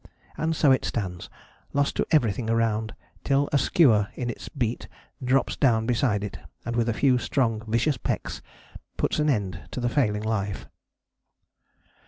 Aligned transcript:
And 0.35 0.55
so 0.55 0.71
it 0.71 0.83
stands, 0.83 1.29
lost 1.73 1.95
to 1.97 2.07
everything 2.09 2.49
around, 2.49 2.95
till 3.23 3.47
a 3.53 3.59
skua 3.59 4.09
in 4.15 4.31
its 4.31 4.49
beat 4.49 4.87
drops 5.23 5.55
down 5.55 5.85
beside 5.85 6.23
it, 6.23 6.39
and 6.65 6.75
with 6.75 6.89
a 6.89 6.93
few 6.95 7.19
strong, 7.19 7.61
vicious 7.67 7.97
pecks 7.97 8.41
puts 8.97 9.19
an 9.19 9.29
end 9.29 9.61
to 9.69 9.79
the 9.79 9.89
failing 9.89 10.23
life." 10.23 10.67